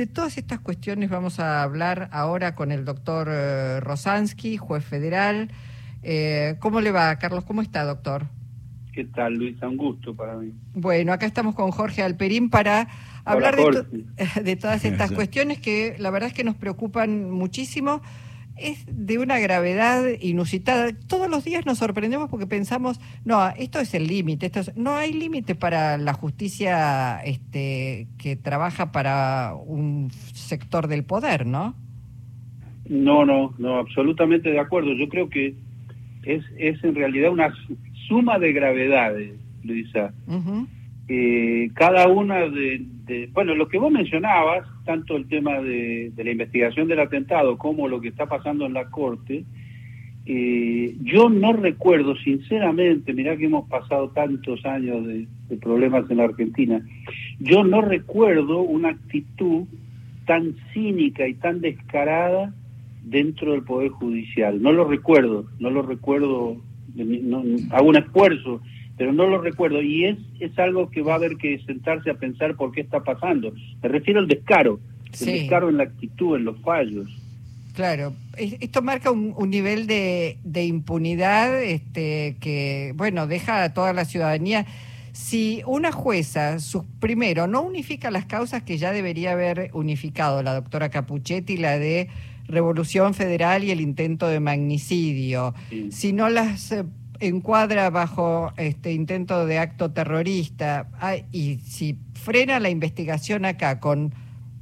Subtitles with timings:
[0.00, 5.50] De todas estas cuestiones vamos a hablar ahora con el doctor eh, Rosansky, juez federal.
[6.02, 7.44] Eh, ¿Cómo le va, Carlos?
[7.44, 8.24] ¿Cómo está, doctor?
[8.94, 9.68] ¿Qué tal, Luisa?
[9.68, 10.54] Un gusto para mí.
[10.72, 12.88] Bueno, acá estamos con Jorge Alperín para
[13.26, 14.06] hablar de,
[14.42, 18.00] de, todas estas cuestiones que la verdad es que nos preocupan muchísimo
[18.60, 20.90] es de una gravedad inusitada.
[21.08, 25.54] Todos los días nos sorprendemos porque pensamos, no, esto es el límite, no hay límite
[25.54, 31.74] para la justicia este, que trabaja para un sector del poder, ¿no?
[32.88, 34.92] No, no, no, absolutamente de acuerdo.
[34.94, 35.54] Yo creo que
[36.24, 37.54] es, es en realidad una
[38.08, 40.12] suma de gravedades, Luisa.
[41.08, 46.88] Eh, cada una de, bueno, lo que vos mencionabas, tanto el tema de, la investigación
[46.88, 49.44] del atentado como lo que está pasando en la Corte,
[50.26, 55.26] eh, yo no recuerdo, sinceramente, mirá que hemos pasado tantos años de,
[55.60, 56.80] problemas en la Argentina,
[57.40, 59.64] yo no recuerdo una actitud
[60.26, 62.54] tan cínica y tan descarada
[63.02, 64.62] dentro del Poder Judicial.
[64.62, 66.56] No lo recuerdo, no lo recuerdo,
[67.72, 68.60] hago un esfuerzo
[69.00, 72.14] pero no lo recuerdo y es, es algo que va a haber que sentarse a
[72.18, 73.50] pensar por qué está pasando.
[73.82, 74.78] Me refiero al descaro,
[75.18, 77.08] el descaro en la actitud, en los fallos.
[77.74, 84.04] Claro, esto marca un, nivel de, de, impunidad este, que, bueno, deja a toda la
[84.04, 84.66] ciudadanía.
[85.12, 86.58] Si una jueza,
[86.98, 92.10] primero, no unifica las causas que ya debería haber unificado la doctora Capuchetti, la de
[92.48, 95.54] Revolución Federal y el intento de magnicidio,
[95.90, 96.84] si no las eh,
[97.20, 100.88] encuadra bajo este intento de acto terrorista
[101.30, 104.14] y si frena la investigación acá con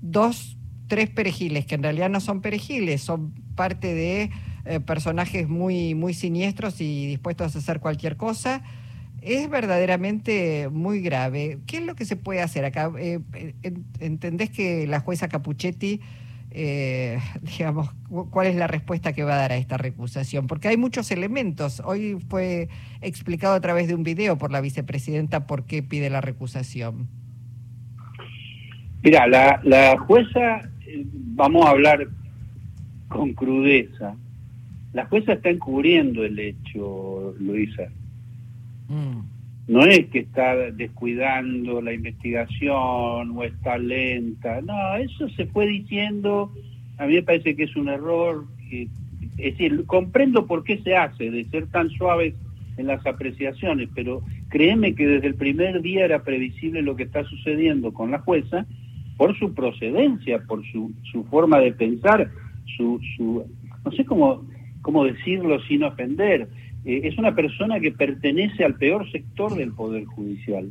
[0.02, 0.56] dos,
[0.88, 4.30] tres perejiles, que en realidad no son perejiles, son parte de
[4.64, 8.62] eh, personajes muy, muy siniestros y dispuestos a hacer cualquier cosa,
[9.22, 11.58] es verdaderamente muy grave.
[11.66, 12.92] ¿Qué es lo que se puede hacer acá?
[12.98, 13.20] Eh,
[14.00, 16.00] ¿Entendés que la jueza Capuchetti
[16.50, 17.90] eh, digamos,
[18.30, 21.82] cuál es la respuesta que va a dar a esta recusación, porque hay muchos elementos.
[21.84, 22.68] Hoy fue
[23.00, 27.08] explicado a través de un video por la vicepresidenta por qué pide la recusación.
[29.02, 32.08] Mira, la, la jueza, eh, vamos a hablar
[33.08, 34.16] con crudeza,
[34.92, 37.88] la jueza está encubriendo el hecho, Luisa.
[38.88, 39.37] Mm
[39.68, 46.50] no es que está descuidando la investigación o está lenta, no, eso se fue diciendo,
[46.96, 48.88] a mí me parece que es un error, es
[49.36, 52.34] decir, comprendo por qué se hace, de ser tan suaves
[52.78, 57.24] en las apreciaciones, pero créeme que desde el primer día era previsible lo que está
[57.24, 58.66] sucediendo con la jueza
[59.18, 62.30] por su procedencia, por su, su forma de pensar,
[62.76, 63.44] su, su
[63.84, 64.46] no sé cómo,
[64.80, 66.48] cómo decirlo sin ofender,
[66.84, 70.70] eh, es una persona que pertenece al peor sector del Poder Judicial.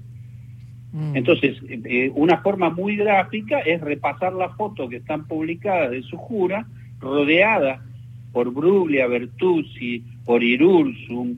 [0.94, 1.16] Mm.
[1.16, 6.18] Entonces, eh, una forma muy gráfica es repasar la foto que están publicadas de su
[6.18, 6.66] jura,
[7.00, 7.84] rodeada
[8.32, 11.36] por Bruglia, Bertuzzi, por Irursum,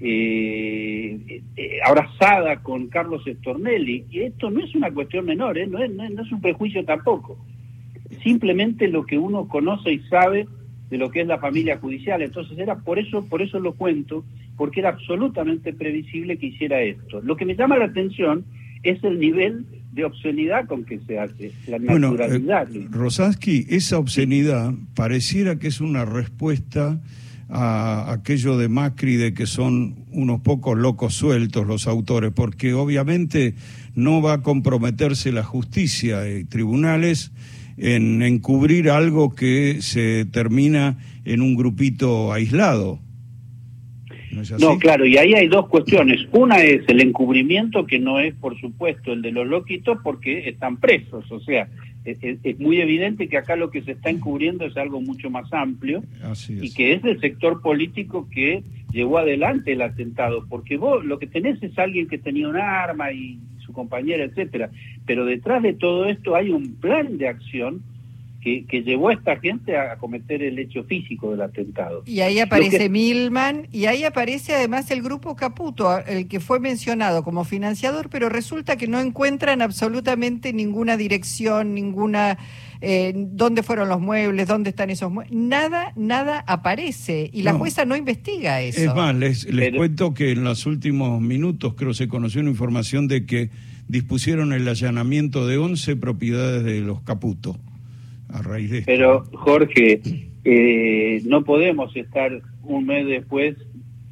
[0.00, 1.42] eh,
[1.84, 4.04] abrazada con Carlos Estornelli.
[4.10, 7.38] Y esto no es una cuestión menor, no, es, no es un prejuicio tampoco.
[8.22, 10.46] Simplemente lo que uno conoce y sabe
[10.90, 12.20] de lo que es la familia judicial.
[12.20, 14.24] Entonces era por eso, por eso lo cuento,
[14.56, 17.20] porque era absolutamente previsible que hiciera esto.
[17.22, 18.44] Lo que me llama la atención
[18.82, 22.68] es el nivel de obscenidad con que se hace, la naturalidad.
[22.68, 27.00] Bueno, eh, Rosansky, esa obscenidad pareciera que es una respuesta
[27.48, 33.54] a aquello de Macri de que son unos pocos locos sueltos los autores, porque obviamente
[33.94, 37.32] no va a comprometerse la justicia y tribunales
[37.76, 43.00] en encubrir algo que se termina en un grupito aislado.
[44.60, 46.26] ¿No, claro, y ahí hay dos cuestiones.
[46.32, 50.76] Una es el encubrimiento, que no es, por supuesto, el de los loquitos, porque están
[50.76, 51.30] presos.
[51.32, 51.68] O sea,
[52.04, 56.02] es, muy evidente que acá lo que se está encubriendo es algo mucho más amplio
[56.48, 60.46] y que es el sector político que llevó adelante el atentado.
[60.48, 63.38] Porque vos lo que tenés es alguien que tenía un arma y
[63.72, 64.70] compañera, etcétera.
[65.06, 67.82] Pero detrás de todo esto hay un plan de acción
[68.40, 72.02] que, llevó a esta gente a cometer el hecho físico del atentado.
[72.06, 77.22] Y ahí aparece Milman y ahí aparece además el grupo Caputo, el que fue mencionado
[77.22, 82.38] como financiador, pero resulta que no encuentran absolutamente ninguna dirección, ninguna...
[82.82, 87.84] Eh, dónde fueron los muebles, dónde están esos muebles, nada, nada aparece y la jueza
[87.84, 88.80] no investiga eso.
[88.80, 93.06] Es más, les, les cuento que en los últimos minutos creo se conoció una información
[93.06, 93.50] de que
[93.86, 97.58] dispusieron el allanamiento de 11 propiedades de los Caputo
[98.32, 98.90] a raíz de esto.
[98.90, 100.00] Pero Jorge,
[100.44, 103.56] eh, no podemos estar un mes después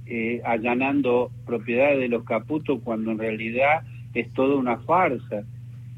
[0.07, 3.83] eh, allanando propiedades de los Caputo cuando en realidad
[4.15, 5.45] es toda una farsa.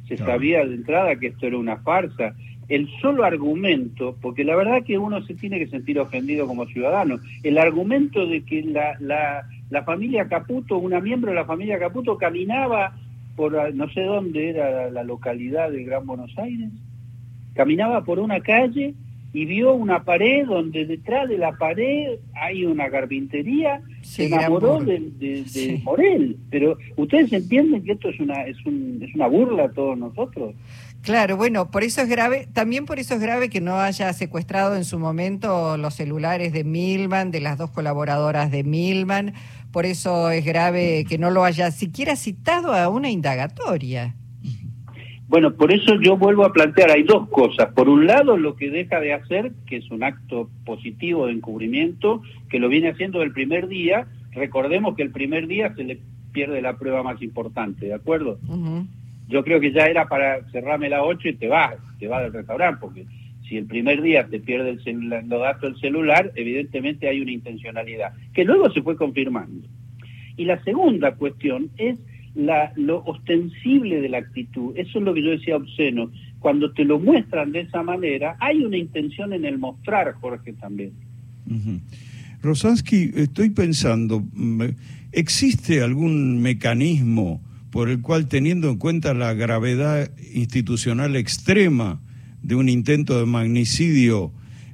[0.08, 2.34] Se sabía de entrada que esto era una farsa.
[2.68, 7.18] el solo argumento, porque la verdad que uno se tiene que sentir ofendido como ciudadano,
[7.42, 12.16] el argumento de que la, la, la familia Caputo, una miembro de la familia Caputo
[12.16, 12.96] caminaba
[13.36, 16.70] por no sé dónde era la localidad del Gran Buenos Aires,
[17.54, 18.94] caminaba por una calle
[19.32, 25.80] y vio una pared donde detrás de la pared hay una carpintería, se enamoró de,
[25.84, 26.36] Morel.
[26.50, 30.54] Pero ustedes entienden que esto es una, es, un, es una burla a todos nosotros.
[31.02, 34.76] Claro, bueno, por eso es grave, también por eso es grave que no haya secuestrado
[34.76, 39.32] en su momento los celulares de Milman, de las dos colaboradoras de Milman,
[39.72, 44.14] por eso es grave que no lo haya siquiera citado a una indagatoria.
[45.30, 47.72] Bueno, por eso yo vuelvo a plantear, hay dos cosas.
[47.72, 52.20] Por un lado, lo que deja de hacer, que es un acto positivo de encubrimiento,
[52.48, 54.08] que lo viene haciendo el primer día.
[54.32, 56.00] Recordemos que el primer día se le
[56.32, 58.40] pierde la prueba más importante, ¿de acuerdo?
[59.28, 62.32] Yo creo que ya era para cerrarme la 8 y te vas, te vas del
[62.32, 63.06] restaurante, porque
[63.48, 67.30] si el primer día te pierde el celular, los datos del celular, evidentemente hay una
[67.30, 69.68] intencionalidad, que luego se fue confirmando.
[70.36, 72.00] Y la segunda cuestión es
[72.34, 74.76] la, lo ostensible de la actitud.
[74.76, 76.10] Eso es lo que yo decía obsceno.
[76.38, 80.92] Cuando te lo muestran de esa manera, hay una intención en el mostrar, Jorge, también.
[82.42, 84.24] Rosansky, estoy pensando,
[85.12, 92.00] ¿existe algún mecanismo por el cual, teniendo en cuenta la gravedad institucional extrema
[92.42, 94.32] de un intento de magnicidio,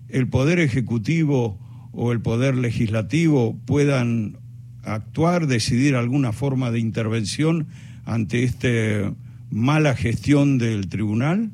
[0.08, 1.58] el Poder Ejecutivo
[1.92, 4.38] o el Poder Legislativo puedan
[4.86, 7.66] actuar, decidir alguna forma de intervención
[8.04, 9.12] ante esta
[9.50, 11.50] mala gestión del tribunal?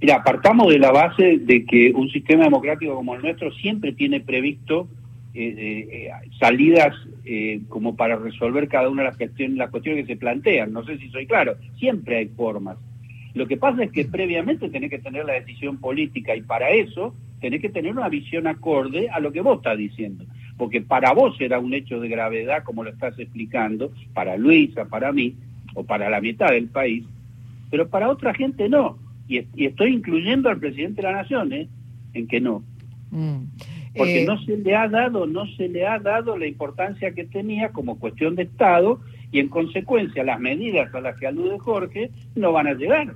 [0.00, 4.20] Mira, partamos de la base de que un sistema democrático como el nuestro siempre tiene
[4.20, 4.88] previsto
[5.34, 6.94] eh, eh, salidas
[7.24, 10.72] eh, como para resolver cada una de las cuestiones, las cuestiones que se plantean.
[10.72, 12.76] No sé si soy claro, siempre hay formas.
[13.34, 17.14] Lo que pasa es que previamente tenés que tener la decisión política y para eso
[17.40, 20.24] tenés que tener una visión acorde a lo que vos estás diciendo
[20.56, 25.12] porque para vos era un hecho de gravedad, como lo estás explicando, para Luisa, para
[25.12, 25.34] mí,
[25.74, 27.04] o para la mitad del país,
[27.70, 28.98] pero para otra gente no.
[29.28, 31.68] Y, estoy incluyendo al presidente de la Nación, ¿eh?
[32.14, 32.62] En que no.
[33.10, 33.44] Mm.
[33.96, 37.24] Porque eh, no se le ha dado, no se le ha dado la importancia que
[37.24, 39.00] tenía como cuestión de Estado
[39.32, 43.14] y en consecuencia las medidas a las que alude Jorge no van a llegar.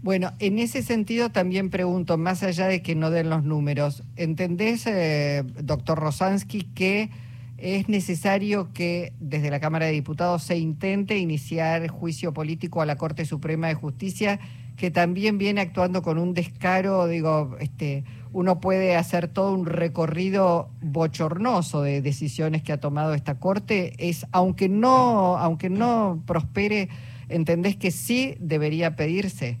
[0.00, 4.86] Bueno, en ese sentido también pregunto, más allá de que no den los números, ¿entendés,
[4.86, 7.10] eh, doctor Rosansky, que
[7.58, 12.96] es necesario que desde la Cámara de Diputados se intente iniciar juicio político a la
[12.96, 14.38] Corte Suprema de Justicia,
[14.76, 20.70] que también viene actuando con un descaro, digo, este, uno puede hacer todo un recorrido
[20.80, 26.88] bochornoso de decisiones que ha tomado esta Corte, es aunque no, aunque no prospere,
[27.28, 29.58] ¿entendés que sí debería pedirse?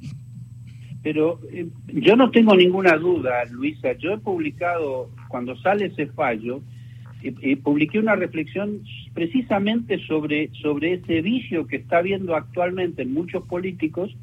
[1.02, 6.60] Pero eh, yo no tengo ninguna duda, Luisa, yo he publicado, cuando sale ese fallo,
[7.22, 13.44] eh, publiqué una reflexión precisamente sobre, sobre ese vicio que está habiendo actualmente en muchos
[13.46, 14.16] políticos,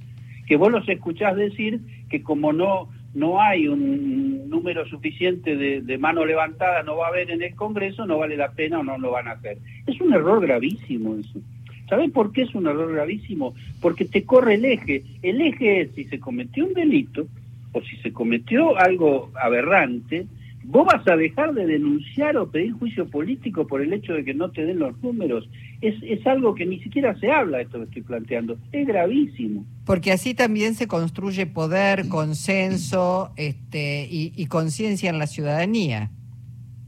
[0.47, 6.23] que vos los escuchás decir que como no, no hay un número suficiente de mano
[6.25, 9.11] levantada, no va a haber en el Congreso, no vale la pena o no lo
[9.11, 9.57] van a hacer.
[9.87, 11.41] Es un error gravísimo eso.
[11.89, 13.53] ¿Saben por qué es un error gravísimo?
[13.79, 15.03] Porque te corre el eje.
[15.21, 17.27] El eje es si se cometió un delito
[17.73, 20.25] o si se cometió algo aberrante,
[20.63, 24.33] vos vas a dejar de denunciar o pedir juicio político por el hecho de que
[24.33, 25.47] no te den los números.
[25.81, 28.57] Es, es algo que ni siquiera se habla, esto que estoy planteando.
[28.71, 29.65] Es gravísimo.
[29.85, 36.09] Porque así también se construye poder, consenso este, y, y conciencia en la ciudadanía.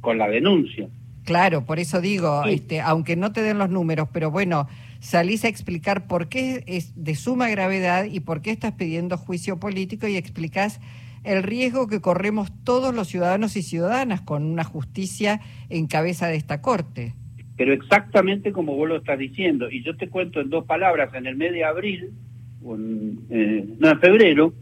[0.02, 0.88] Con la denuncia.
[1.28, 5.48] Claro, por eso digo, este, aunque no te den los números, pero bueno, salís a
[5.48, 10.16] explicar por qué es de suma gravedad y por qué estás pidiendo juicio político y
[10.16, 10.80] explicás
[11.24, 16.38] el riesgo que corremos todos los ciudadanos y ciudadanas con una justicia en cabeza de
[16.38, 17.14] esta Corte.
[17.58, 21.26] Pero exactamente como vos lo estás diciendo, y yo te cuento en dos palabras, en
[21.26, 22.12] el mes de abril,
[22.64, 24.54] en, eh, no, en febrero,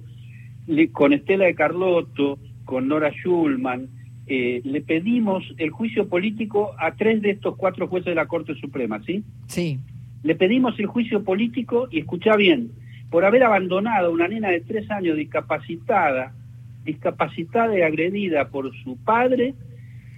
[0.94, 3.90] con Estela de Carlotto, con Nora Schulman,
[4.28, 8.56] eh, le pedimos el juicio político a tres de estos cuatro jueces de la Corte
[8.56, 9.24] Suprema, ¿sí?
[9.48, 9.80] Sí.
[10.26, 12.72] Le pedimos el juicio político, y escucha bien,
[13.12, 16.34] por haber abandonado a una nena de tres años discapacitada,
[16.84, 19.54] discapacitada y agredida por su padre,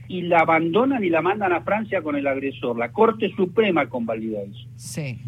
[0.08, 2.78] y la abandonan y la mandan a Francia con el agresor.
[2.78, 4.66] La Corte Suprema convalida eso.
[4.78, 5.20] Sí,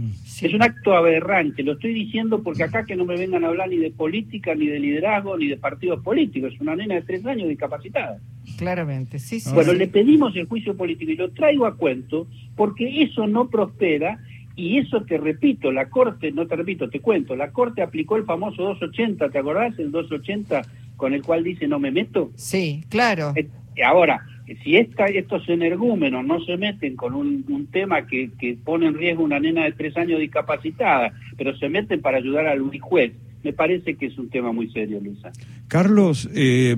[0.42, 1.62] Es un acto aberrante.
[1.62, 4.68] Lo estoy diciendo porque acá que no me vengan a hablar ni de política, ni
[4.68, 6.54] de liderazgo, ni de partidos políticos.
[6.54, 8.22] Es una nena de tres años discapacitada.
[8.58, 9.54] Claramente, sí, sí.
[9.54, 14.20] Bueno, le pedimos el juicio político y lo traigo a cuento porque eso no prospera
[14.60, 18.26] Y eso te repito, la Corte, no te repito, te cuento, la Corte aplicó el
[18.26, 19.80] famoso 280, ¿te acordás?
[19.80, 20.64] El 280
[20.98, 22.32] con el cual dice no me meto.
[22.36, 23.32] Sí, claro.
[23.38, 23.48] Eh,
[23.86, 24.26] ahora,
[24.62, 29.24] si esta, estos energúmenos no se meten con un, tema que, que, pone en riesgo
[29.24, 33.14] una nena de tres años discapacitada, pero se meten para ayudar al juez,
[33.44, 35.32] me parece que es un tema muy serio, Luisa.
[35.70, 36.76] Carlos, eh,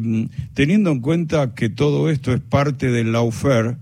[0.53, 3.77] teniendo en cuenta que todo esto es parte del lawfare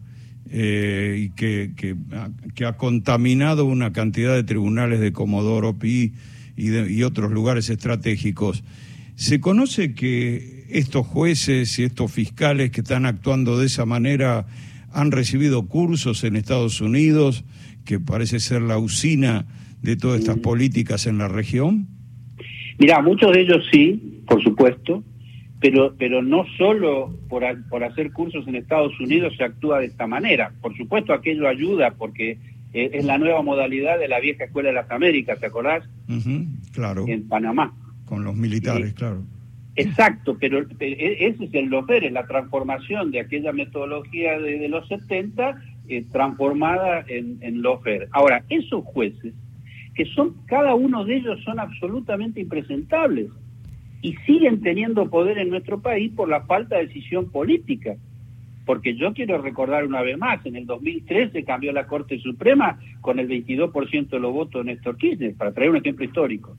[0.52, 6.14] eh, y que, que, ha contaminado una cantidad de tribunales de Comodoro Pi
[6.58, 8.64] y, y otros lugares estratégicos,
[9.16, 14.46] ¿se conoce que estos jueces y estos fiscales que están actuando de esa manera
[14.92, 17.44] han recibido cursos en Estados Unidos,
[17.86, 19.46] que parece ser la usina
[19.82, 21.88] de todas estas políticas en la región?
[22.78, 25.04] Mira, muchos de ellos sí, por supuesto,
[25.60, 30.08] pero, pero no solo por, por hacer cursos en Estados Unidos se actúa de esta
[30.08, 30.54] manera.
[30.62, 32.38] Por supuesto, aquello ayuda porque
[32.74, 35.84] eh, es la nueva modalidad de la vieja Escuela de las Américas, ¿te acordás?
[36.72, 37.06] claro.
[37.08, 37.74] En Panamá.
[38.06, 39.24] Con los militares, claro.
[39.76, 44.88] Exacto, pero e, ese es el lofer, es la transformación de aquella metodología de, los
[44.88, 48.08] 70 eh, transformada en, en lofer.
[48.12, 49.34] Ahora, esos jueces,
[49.94, 53.28] que son, cada uno de ellos son absolutamente impresentables
[54.02, 57.96] y siguen teniendo poder en nuestro país por la falta de decisión política.
[58.66, 63.20] Porque yo quiero recordar una vez más, en el 2013 cambió la Corte Suprema con
[63.20, 66.56] el 22% de los votos de Néstor Kirchner, para traer un ejemplo histórico.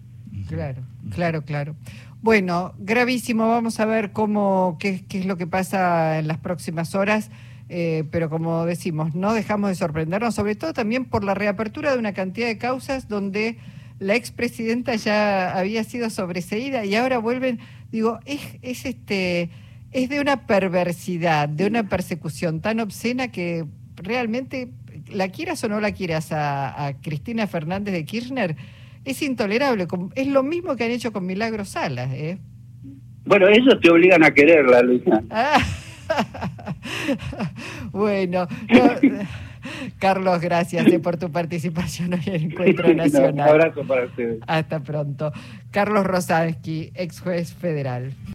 [0.48, 0.82] Claro,
[1.14, 1.76] claro, claro.
[2.20, 3.48] Bueno, gravísimo.
[3.48, 7.30] Vamos a ver cómo, qué, qué es lo que pasa en las próximas horas.
[7.72, 12.00] Eh, pero como decimos, no dejamos de sorprendernos, sobre todo también por la reapertura de
[12.00, 13.58] una cantidad de causas donde
[14.00, 17.60] la expresidenta ya había sido sobreseída y ahora vuelven,
[17.92, 19.50] digo, es, es este
[19.92, 23.64] es de una perversidad, de una persecución tan obscena que
[23.96, 24.68] realmente
[25.12, 28.56] la quieras o no la quieras a Cristina Fernández de Kirchner,
[29.04, 29.86] es intolerable.
[30.14, 32.10] Es lo mismo que han hecho con Milagro Salas.
[32.12, 32.38] ¿eh?
[33.24, 35.22] Bueno, ellos te obligan a quererla, Luisa.
[37.92, 38.46] bueno,
[40.00, 43.32] Carlos, gracias eh, por tu participación hoy en el Encuentro Nacional.
[43.32, 44.40] un abrazo para ustedes.
[44.46, 45.30] Hasta pronto.
[45.70, 48.14] Carlos Rosansky, ex juez federal.